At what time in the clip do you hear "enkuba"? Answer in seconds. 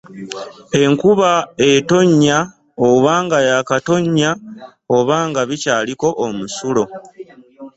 0.83-1.31